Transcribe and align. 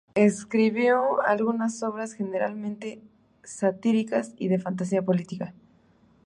Escribió 0.15 1.21
algunas 1.21 1.83
obras, 1.83 2.13
generalmente 2.13 3.03
satíricas 3.43 4.33
y 4.35 4.47
de 4.47 4.57
fantasía 4.57 5.03
política. 5.03 5.53